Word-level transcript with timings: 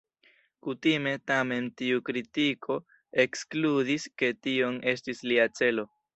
Kutime 0.67 1.11
tamen 1.31 1.67
tiu 1.81 1.99
kritiko 2.07 2.79
ekskludis 3.25 4.09
ke 4.23 4.33
tion 4.49 4.83
estis 4.95 5.25
lia 5.31 5.49
celo. 5.61 5.89